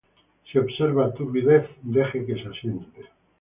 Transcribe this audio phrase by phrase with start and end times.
[0.51, 3.01] Si observa turbidez, deje que se asiente.